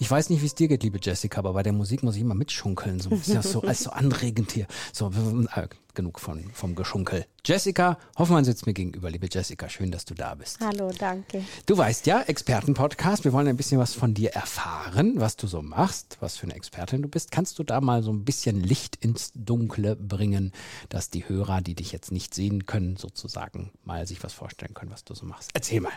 [0.00, 2.22] Ich weiß nicht, wie es dir geht, liebe Jessica, aber bei der Musik muss ich
[2.22, 4.66] immer mitschunkeln, so ein bisschen so als so anregend hier.
[4.94, 5.10] So
[5.54, 7.26] äh, genug von vom Geschunkel.
[7.44, 10.58] Jessica Hoffmann sitzt mir gegenüber, liebe Jessica, schön, dass du da bist.
[10.60, 11.44] Hallo, danke.
[11.66, 15.60] Du weißt ja, Expertenpodcast, wir wollen ein bisschen was von dir erfahren, was du so
[15.60, 17.30] machst, was für eine Expertin du bist.
[17.30, 20.52] Kannst du da mal so ein bisschen Licht ins Dunkle bringen,
[20.88, 24.92] dass die Hörer, die dich jetzt nicht sehen können, sozusagen mal sich was vorstellen können,
[24.92, 25.50] was du so machst?
[25.52, 25.92] Erzähl mal.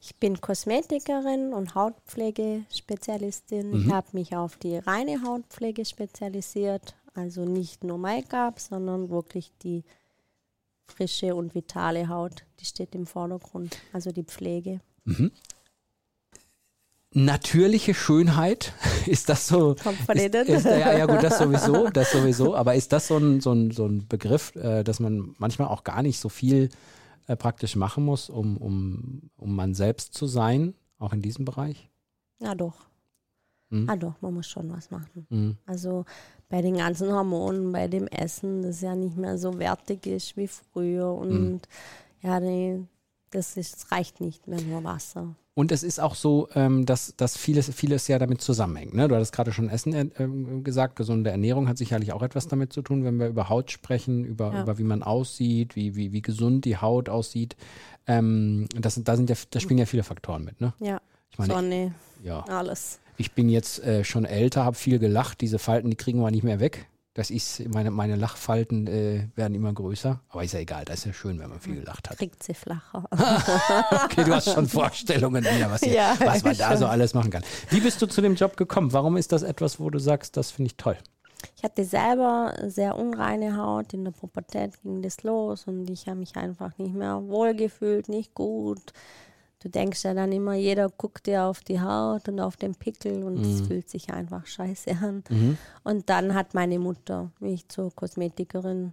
[0.00, 3.70] Ich bin Kosmetikerin und Hautpflegespezialistin.
[3.70, 3.80] Mhm.
[3.80, 9.84] Ich habe mich auf die reine Hautpflege spezialisiert, also nicht nur Make-up, sondern wirklich die
[10.86, 14.80] frische und vitale Haut, die steht im Vordergrund, also die Pflege.
[15.04, 15.32] Mhm.
[17.12, 18.72] Natürliche Schönheit,
[19.06, 19.74] ist das so?
[19.82, 22.54] Kommt von ist, ist, ja, ja, gut, das sowieso, das sowieso.
[22.54, 25.84] Aber ist das so ein, so ein, so ein Begriff, äh, dass man manchmal auch
[25.84, 26.68] gar nicht so viel
[27.26, 31.88] äh, praktisch machen muss, um, um, um man selbst zu sein, auch in diesem Bereich?
[32.38, 32.86] Ja, doch.
[33.70, 33.88] Mhm.
[33.88, 35.26] Ah, doch, man muss schon was machen.
[35.30, 35.56] Mhm.
[35.66, 36.04] Also
[36.48, 40.46] bei den ganzen Hormonen, bei dem Essen, das ja nicht mehr so wertig ist wie
[40.46, 41.60] früher und mhm.
[42.22, 42.84] ja, nee,
[43.30, 45.34] das, ist, das reicht nicht mehr nur Wasser.
[45.54, 48.92] Und es ist auch so, ähm, dass, dass vieles, vieles ja damit zusammenhängt.
[48.92, 49.08] Ne?
[49.08, 52.82] Du hattest gerade schon Essen äh, gesagt, gesunde Ernährung hat sicherlich auch etwas damit zu
[52.82, 54.62] tun, wenn wir über Haut sprechen, über, ja.
[54.62, 57.56] über wie man aussieht, wie, wie, wie gesund die Haut aussieht.
[58.06, 60.60] Ähm, das, da, sind ja, da spielen ja viele Faktoren mit.
[60.60, 60.74] Ne?
[60.78, 62.40] Ja, ich meine, Sonne, ja.
[62.48, 63.00] alles.
[63.16, 65.40] Ich bin jetzt äh, schon älter, habe viel gelacht.
[65.40, 66.86] Diese Falten, die kriegen wir nicht mehr weg.
[67.16, 70.20] Das ist, meine, meine Lachfalten äh, werden immer größer.
[70.28, 72.18] Aber ist ja egal, das ist ja schön, wenn man viel gelacht hat.
[72.18, 73.08] Kriegt sie flacher.
[74.04, 77.30] okay, du hast schon Vorstellungen wieder, was, hier, ja, was man da so alles machen
[77.30, 77.42] kann.
[77.70, 78.92] Wie bist du zu dem Job gekommen?
[78.92, 80.98] Warum ist das etwas, wo du sagst, das finde ich toll?
[81.56, 83.94] Ich hatte selber sehr unreine Haut.
[83.94, 88.34] In der Pubertät ging das los und ich habe mich einfach nicht mehr wohlgefühlt, nicht
[88.34, 88.92] gut
[89.60, 93.24] du denkst ja dann immer, jeder guckt dir auf die Haut und auf den Pickel
[93.24, 93.66] und es mhm.
[93.66, 95.24] fühlt sich einfach scheiße an.
[95.28, 95.58] Mhm.
[95.84, 98.92] Und dann hat meine Mutter mich zur Kosmetikerin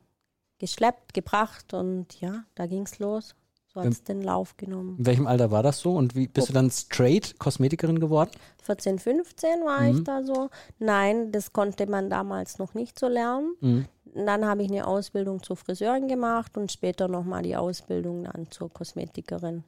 [0.60, 3.36] geschleppt, gebracht und ja, da ging es los.
[3.74, 4.98] So hat es den Lauf genommen.
[5.00, 6.48] In welchem Alter war das so und wie bist oh.
[6.50, 8.30] du dann straight Kosmetikerin geworden?
[8.62, 9.98] 14, 15 war mhm.
[9.98, 10.50] ich da so.
[10.78, 13.56] Nein, das konnte man damals noch nicht so lernen.
[13.62, 13.86] Mhm.
[14.14, 18.72] Dann habe ich eine Ausbildung zur Friseurin gemacht und später nochmal die Ausbildung dann zur
[18.72, 19.64] Kosmetikerin.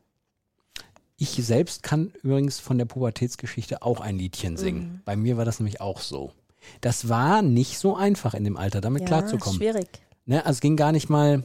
[1.17, 4.81] Ich selbst kann übrigens von der Pubertätsgeschichte auch ein Liedchen singen.
[4.81, 5.01] Mhm.
[5.05, 6.31] Bei mir war das nämlich auch so.
[6.81, 9.57] Das war nicht so einfach in dem Alter, damit ja, klarzukommen.
[9.57, 9.87] Schwierig.
[10.25, 11.43] Ne, also es ging gar nicht mal,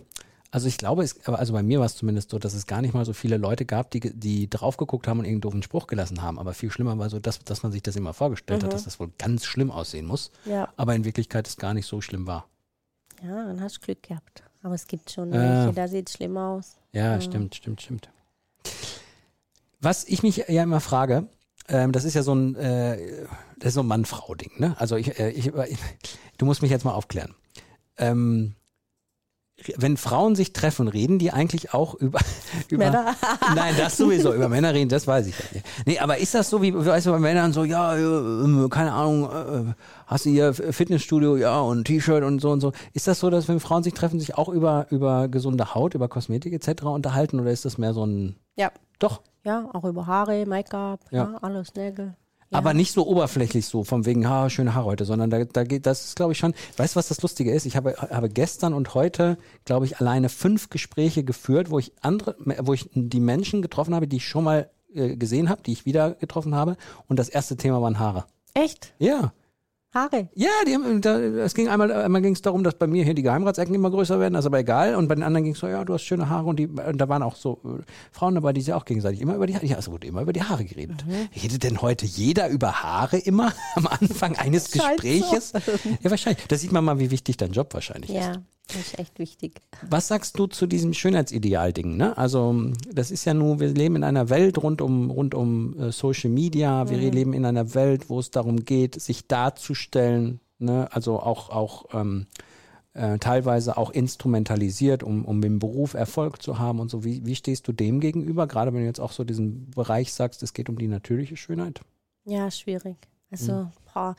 [0.50, 2.94] also ich glaube, es, also bei mir war es zumindest so, dass es gar nicht
[2.94, 6.22] mal so viele Leute gab, die, die drauf geguckt haben und irgendeinen doofen Spruch gelassen
[6.22, 6.38] haben.
[6.38, 8.66] Aber viel schlimmer war so, dass, dass man sich das immer vorgestellt mhm.
[8.66, 10.32] hat, dass das wohl ganz schlimm aussehen muss.
[10.46, 10.72] Ja.
[10.76, 12.46] Aber in Wirklichkeit es gar nicht so schlimm war.
[13.22, 14.42] Ja, dann hast du Glück gehabt.
[14.62, 16.76] Aber es gibt schon welche, da sieht es schlimm aus.
[16.92, 18.10] Ja, ja, stimmt, stimmt, stimmt.
[19.80, 21.28] Was ich mich ja immer frage,
[21.68, 23.26] ähm, das ist ja so ein, äh,
[23.58, 24.74] das ist so ein Mann-Frau-Ding, ne?
[24.78, 25.78] Also ich, äh, ich, ich,
[26.38, 27.34] du musst mich jetzt mal aufklären.
[27.96, 28.54] Ähm,
[29.76, 32.18] wenn Frauen sich treffen, reden die eigentlich auch über,
[32.68, 33.14] über Männer?
[33.54, 35.66] Nein, das sowieso, über Männer reden, das weiß ich ja nicht.
[35.86, 39.24] Nee, aber ist das so wie, weißt du, bei Männern so, ja, äh, keine Ahnung,
[39.24, 39.74] äh,
[40.06, 42.72] hast du hier Fitnessstudio, ja, und T-Shirt und so und so.
[42.94, 46.08] Ist das so, dass wenn Frauen sich treffen, sich auch über, über gesunde Haut, über
[46.08, 46.84] Kosmetik etc.
[46.84, 48.36] unterhalten oder ist das mehr so ein...
[48.56, 48.72] Ja.
[48.98, 49.20] Doch.
[49.44, 51.30] Ja, auch über Haare, Make-up, ja.
[51.32, 51.38] ja.
[51.40, 52.14] alles, Nägel.
[52.50, 52.58] Ja.
[52.58, 55.86] Aber nicht so oberflächlich so, von wegen, ha, schöne Haare heute, sondern da, da geht,
[55.86, 57.64] das ist, glaube ich, schon, weißt du, was das Lustige ist?
[57.64, 62.36] Ich habe, habe gestern und heute, glaube ich, alleine fünf Gespräche geführt, wo ich andere,
[62.62, 65.86] wo ich die Menschen getroffen habe, die ich schon mal äh, gesehen habe, die ich
[65.86, 66.76] wieder getroffen habe.
[67.06, 68.24] Und das erste Thema waren Haare.
[68.54, 68.94] Echt?
[68.98, 69.32] Ja.
[69.92, 70.28] Haare.
[70.34, 73.14] Ja, die haben, da, es ging einmal, einmal ging es darum, dass bei mir hier
[73.14, 74.94] die Geheimratsecken immer größer werden, ist aber egal.
[74.94, 76.98] Und bei den anderen ging es so, ja, du hast schöne Haare und die, und
[76.98, 77.82] da waren auch so äh,
[78.12, 80.32] Frauen dabei, die sich auch gegenseitig immer über die Haare, ja, es wurde immer über
[80.32, 81.04] die Haare geredet.
[81.06, 81.28] Mhm.
[81.42, 85.50] Redet denn heute jeder über Haare immer am Anfang eines Gespräches?
[85.50, 85.72] So.
[86.02, 86.46] Ja, wahrscheinlich.
[86.46, 88.30] Da sieht man mal, wie wichtig dein Job wahrscheinlich ja.
[88.30, 88.40] ist.
[88.72, 89.60] Das ist echt wichtig.
[89.88, 91.96] Was sagst du zu diesem Schönheitsideal-Ding?
[91.96, 92.16] Ne?
[92.16, 95.92] Also das ist ja nur, wir leben in einer Welt rund um, rund um äh,
[95.92, 97.10] Social Media, wir mhm.
[97.10, 100.88] leben in einer Welt, wo es darum geht, sich darzustellen, ne?
[100.92, 102.26] also auch, auch ähm,
[102.94, 107.04] äh, teilweise auch instrumentalisiert, um, um im Beruf Erfolg zu haben und so.
[107.04, 110.42] Wie, wie stehst du dem gegenüber, gerade wenn du jetzt auch so diesen Bereich sagst,
[110.42, 111.80] es geht um die natürliche Schönheit?
[112.24, 112.96] Ja, schwierig.
[113.30, 113.68] Also, mhm.
[113.92, 114.16] boah,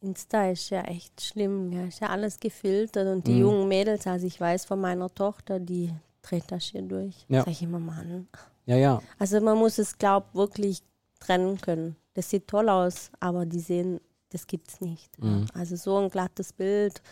[0.00, 1.84] Insta ist ja echt schlimm, ja.
[1.84, 3.40] ist ja alles gefiltert und die Mhm.
[3.40, 5.92] jungen Mädels, also ich weiß von meiner Tochter, die
[6.22, 7.14] dreht das hier durch.
[7.28, 7.40] Ja.
[7.40, 8.26] Sag ich immer, Mann.
[8.66, 9.02] Ja, ja.
[9.18, 10.82] Also man muss es, glaub wirklich
[11.18, 11.96] trennen können.
[12.14, 14.00] Das sieht toll aus, aber die sehen,
[14.30, 15.18] das gibt's nicht.
[15.22, 15.46] Mhm.
[15.54, 17.02] Also so ein glattes Bild,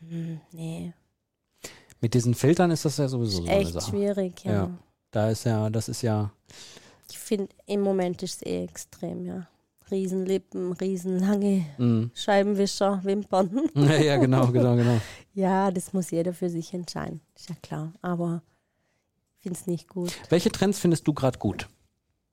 [0.00, 0.92] hm, nee,
[2.00, 3.90] Mit diesen Filtern ist das ja sowieso so eine echt Sache.
[3.90, 4.52] schwierig, ja.
[4.52, 4.70] Ja.
[5.10, 6.30] Da ist ja, das ist ja,
[7.10, 9.48] Ich finde, im Moment ist es eh extrem, ja.
[9.90, 12.10] Riesenlippen, riesenlange mm.
[12.14, 13.70] Scheibenwischer, Wimpern.
[13.74, 15.00] ja, ja, genau, genau, genau.
[15.34, 17.20] Ja, das muss jeder für sich entscheiden.
[17.36, 17.92] Ist ja klar.
[18.02, 18.42] Aber
[19.36, 20.12] ich finde es nicht gut.
[20.28, 21.68] Welche Trends findest du gerade gut?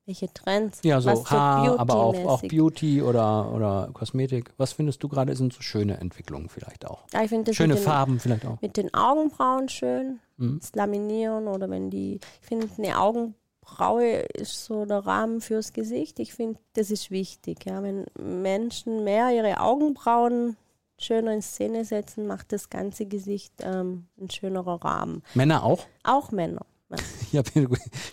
[0.06, 0.80] Welche Trends?
[0.84, 2.42] Ja, so Was Haar, aber auch, auch.
[2.42, 4.52] Beauty oder, oder Kosmetik.
[4.58, 7.06] Was findest du gerade sind so schöne Entwicklungen vielleicht auch?
[7.14, 8.60] Ja, ich finde das Schöne den, Farben vielleicht auch.
[8.62, 10.20] mit den Augenbrauen schön.
[10.36, 10.60] Mhm.
[10.60, 12.20] Das Laminieren oder wenn die.
[12.42, 13.00] Ich finde, eine
[13.66, 16.20] Augenbraue ist so der Rahmen fürs Gesicht.
[16.20, 17.66] Ich finde, das ist wichtig.
[17.66, 17.82] Ja.
[17.84, 20.58] Wenn Menschen mehr ihre Augenbrauen
[20.98, 25.24] schöner in Szene setzen, macht das ganze Gesicht ähm, ein schönerer Rahmen.
[25.34, 25.86] Männer auch?
[26.04, 26.62] Auch Männer.
[26.90, 26.98] Ja.
[27.34, 27.50] Ich habe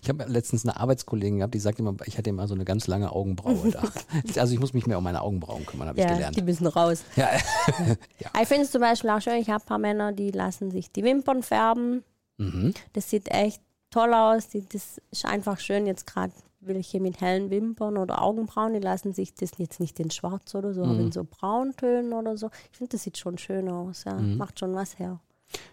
[0.03, 2.87] ich hab letztens eine Arbeitskollegin gehabt, die sagte immer, ich hatte immer so eine ganz
[2.87, 3.83] lange Augenbraue da.
[4.41, 6.37] Also ich muss mich mehr um meine Augenbrauen kümmern, habe ich Ja, gelernt.
[6.39, 7.05] die müssen raus.
[7.17, 7.29] Ja.
[8.41, 10.91] Ich finde es zum Beispiel auch schön, ich habe ein paar Männer, die lassen sich
[10.91, 12.03] die Wimpern färben.
[12.39, 12.73] Mhm.
[12.95, 14.49] Das sieht echt toll aus.
[14.49, 15.87] Die, das ist einfach schön.
[15.87, 20.11] Jetzt gerade welche mit hellen Wimpern oder Augenbrauen, die lassen sich das jetzt nicht in
[20.11, 21.01] schwarz oder so, aber Mhm.
[21.01, 22.51] in so Brauntönen oder so.
[22.71, 24.05] Ich finde, das sieht schon schön aus.
[24.05, 24.15] Ja.
[24.15, 24.37] Mhm.
[24.37, 25.21] Macht schon was her.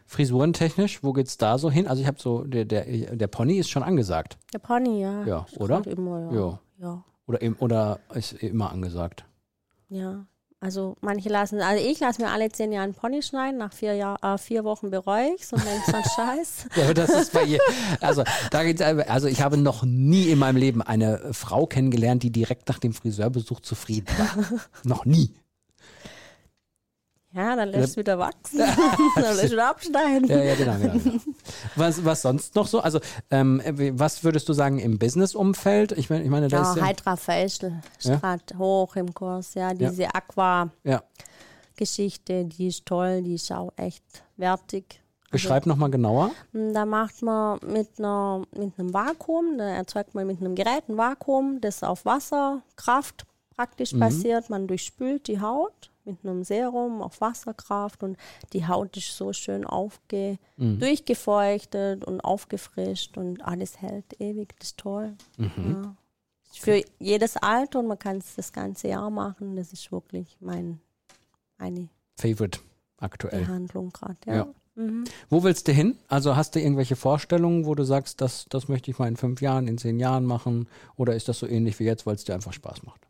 [0.05, 1.87] Frisurentechnisch, wo geht's da so hin?
[1.87, 2.85] Also ich habe so, der, der,
[3.15, 4.37] der Pony ist schon angesagt.
[4.53, 5.25] Der Pony, ja.
[5.25, 5.85] Ja, oder?
[5.85, 6.39] Immer, ja.
[6.39, 6.59] Ja.
[6.79, 7.03] ja.
[7.27, 9.25] Oder, im, oder ist immer angesagt.
[9.89, 10.25] Ja.
[10.59, 13.94] Also manche lassen, also ich lasse mir alle zehn Jahre einen Pony schneiden, nach vier,
[13.94, 16.65] Jahr, äh, vier Wochen bereue ich und denke dann Scheiß.
[16.75, 17.59] Ja, das ist bei ihr.
[18.01, 22.31] Also, da geht's, also ich habe noch nie in meinem Leben eine Frau kennengelernt, die
[22.31, 24.62] direkt nach dem Friseurbesuch zufrieden war.
[24.83, 25.36] noch nie.
[27.33, 28.59] Ja, dann lässt es wieder wachsen.
[29.15, 30.27] dann lässt es wieder abschneiden.
[30.29, 30.94] Ja, ja, genau, genau.
[30.97, 31.19] genau.
[31.75, 32.79] Was, was sonst noch so?
[32.79, 33.62] Also, ähm,
[33.94, 35.91] was würdest du sagen im Business-Umfeld?
[35.91, 38.15] Ich meine, ich meine, da Ja, ist ja, Hydra Facial ist Ja?
[38.15, 39.53] gerade hoch im Kurs.
[39.56, 39.89] Ja, Ja.
[39.89, 42.44] diese Aqua-Geschichte, ja.
[42.44, 44.03] die ist toll, die ist auch echt
[44.38, 45.01] wertig.
[45.30, 46.31] Beschreib nochmal genauer.
[46.53, 50.88] Also, da macht man mit, einer, mit einem Vakuum, da erzeugt man mit einem Gerät
[50.88, 53.25] ein Vakuum, das auf Wasserkraft
[53.56, 54.00] praktisch Mhm.
[54.00, 54.50] basiert.
[54.50, 58.18] Man durchspült die Haut mit einem Serum auf Wasserkraft und
[58.54, 60.80] die Haut ist so schön aufge Mhm.
[60.80, 64.56] durchgefeuchtet und aufgefrischt und alles hält ewig.
[64.57, 65.13] Das ist toll.
[65.38, 65.83] Mhm.
[65.83, 65.95] Ja.
[66.59, 69.56] Für jedes Alter und man kann es das ganze Jahr machen.
[69.56, 70.80] Das ist wirklich mein,
[71.59, 72.59] meine Favorite
[73.00, 73.42] aktuell.
[73.42, 74.18] Behandlung gerade.
[74.25, 74.36] Ja.
[74.36, 74.48] Ja.
[74.75, 75.04] Mhm.
[75.30, 75.98] Wo willst du hin?
[76.07, 79.42] Also hast du irgendwelche Vorstellungen, wo du sagst, das, das möchte ich mal in fünf
[79.42, 80.68] Jahren, in zehn Jahren machen?
[80.95, 83.06] Oder ist das so ähnlich wie jetzt, weil es dir einfach Spaß macht?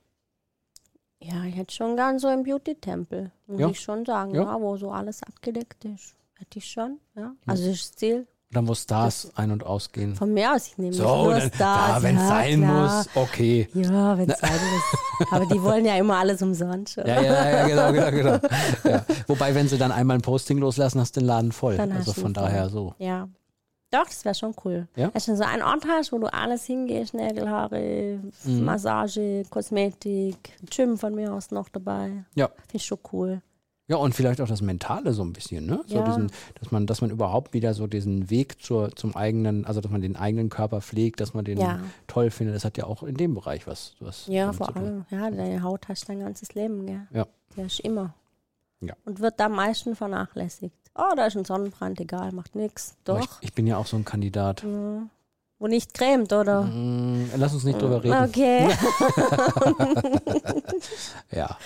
[1.29, 3.69] Ja, ich hätte schon gern so einen Beauty-Tempel, muss Ja.
[3.69, 4.43] ich schon sagen, Ja.
[4.43, 4.61] ja.
[4.61, 6.15] wo so alles abgedeckt ist.
[6.35, 7.33] Hätte ich schon, ja.
[7.45, 8.27] Also das das Ziel.
[8.51, 10.15] Dann wo Stars ein- und ausgehen.
[10.15, 11.89] Von mir aus, ich nehme So, nur dann, Stars.
[11.97, 12.97] ja, wenn es sein klar.
[12.97, 13.67] muss, okay.
[13.73, 15.27] Ja, wenn es sein muss.
[15.31, 16.95] Aber die wollen ja immer alles umsonst.
[16.95, 19.01] Ja, ja, ja, genau, genau, genau.
[19.27, 21.75] Wobei, wenn sie dann einmal ein Posting loslassen, hast du den Laden voll.
[21.75, 22.43] Dann also von ihn voll.
[22.43, 22.93] daher so.
[22.99, 23.27] Ja.
[23.97, 24.87] Doch, das wäre schon cool.
[24.95, 25.07] Ja?
[25.09, 28.63] Dass du so einen Ort hast, wo du alles hingehst, Nägel, Haare, Mhm.
[28.63, 30.37] Massage, Kosmetik,
[30.69, 32.25] Gym von mir aus noch dabei.
[32.35, 32.47] Ja.
[32.47, 33.41] Finde ich schon cool.
[33.89, 35.79] Ja, und vielleicht auch das Mentale so ein bisschen, ne?
[35.87, 36.03] So Ja.
[36.03, 36.29] diesen,
[36.59, 40.01] dass man, dass man überhaupt wieder so diesen Weg zur, zum eigenen, also dass man
[40.01, 41.79] den eigenen Körper pflegt, dass man den Ja.
[42.05, 42.55] toll findet.
[42.57, 45.05] Das hat ja auch in dem Bereich was, was Ja, vor allem.
[45.09, 47.07] Ja, deine Haut hast dein ganzes Leben, gell?
[47.11, 47.25] Ja.
[47.55, 48.13] Der ist immer.
[48.81, 48.93] Ja.
[49.05, 50.75] Und wird am meisten vernachlässigt.
[50.97, 52.95] Oh, da ist ein Sonnenbrand, egal, macht nichts.
[53.03, 53.19] Doch.
[53.19, 54.63] Ich, ich bin ja auch so ein Kandidat.
[54.63, 55.09] Mhm.
[55.59, 56.63] Wo nicht cremt, oder?
[56.65, 58.23] Mm, lass uns nicht drüber reden.
[58.25, 58.69] Okay.
[61.31, 61.57] Ja.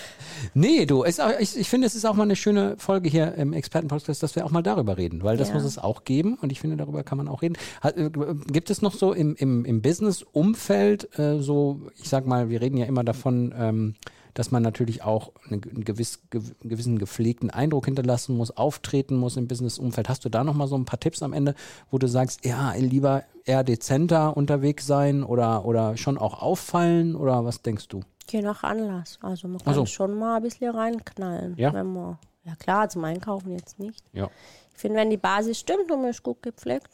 [0.54, 1.06] Nee, du, auch,
[1.38, 4.44] ich, ich finde, es ist auch mal eine schöne Folge hier im Expertenpodcast, dass wir
[4.44, 5.54] auch mal darüber reden, weil das Ja.
[5.54, 7.56] muss es auch geben und ich finde, darüber kann man auch reden.
[7.80, 8.10] Hat, äh,
[8.50, 12.76] gibt es noch so im, im, im Business-Umfeld äh, so, ich sag mal, wir reden
[12.76, 13.94] ja immer davon, ähm,
[14.34, 19.48] dass man natürlich auch einen, gewiss, einen gewissen gepflegten Eindruck hinterlassen muss, auftreten muss im
[19.48, 20.08] Business-Umfeld.
[20.08, 21.54] Hast du da noch mal so ein paar Tipps am Ende,
[21.90, 27.44] wo du sagst, ja, lieber eher dezenter unterwegs sein oder, oder schon auch auffallen oder
[27.44, 28.00] was denkst du?
[28.28, 29.18] Je nach Anlass.
[29.20, 29.84] Also man kann so.
[29.86, 31.54] schon mal ein bisschen reinknallen.
[31.56, 31.72] Ja.
[31.74, 34.02] Wenn man, ja klar, zum Einkaufen jetzt nicht.
[34.12, 34.30] Ja.
[34.74, 36.88] Ich finde, wenn die Basis stimmt und man ist gut gepflegt,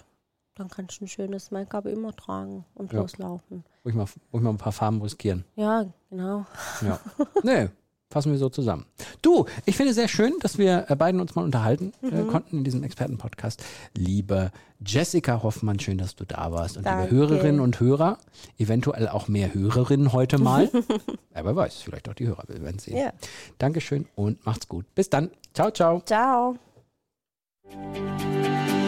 [0.56, 3.00] dann kannst du ein schönes Make-up immer tragen und Ja.
[3.00, 3.64] loslaufen.
[3.84, 5.44] Ruhig mal, ruhig mal ein paar Farben riskieren.
[5.56, 6.46] Ja, genau.
[6.82, 7.00] Ja.
[7.42, 7.68] nee,
[8.10, 8.86] Fassen wir so zusammen.
[9.20, 12.58] Du, ich finde es sehr schön, dass wir äh, beiden uns mal unterhalten äh, konnten
[12.58, 13.62] in diesem Expertenpodcast.
[13.94, 14.50] Liebe
[14.84, 16.78] Jessica Hoffmann, schön, dass du da warst.
[16.78, 17.14] Und Danke.
[17.14, 18.16] liebe Hörerinnen und Hörer,
[18.56, 20.70] eventuell auch mehr Hörerinnen heute mal.
[21.32, 22.96] wer weiß, vielleicht auch die Hörer, wir werden sehen.
[22.96, 23.12] Ja.
[23.58, 24.86] Dankeschön und macht's gut.
[24.94, 25.30] Bis dann.
[25.52, 26.00] Ciao, ciao.
[26.06, 26.56] Ciao.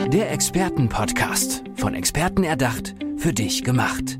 [0.07, 1.65] Der Expertenpodcast.
[1.77, 4.20] Von Experten erdacht, für dich gemacht.